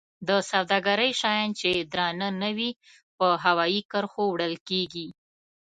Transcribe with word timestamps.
د 0.27 0.29
سوداګرۍ 0.51 1.11
شیان 1.21 1.49
چې 1.59 1.69
درانه 1.91 2.29
نه 2.41 2.49
وي 2.57 2.71
په 3.17 3.27
هوایي 3.43 3.81
کرښو 3.91 4.23
وړل 4.29 4.55
کیږي. 4.67 5.07